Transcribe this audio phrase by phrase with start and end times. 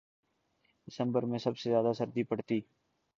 [0.87, 2.59] دسمبر میں سب سے زیادہ سردی پڑتی